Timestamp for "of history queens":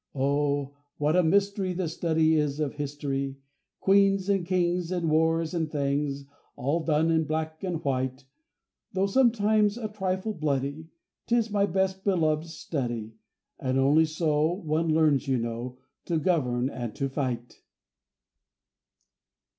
2.59-4.29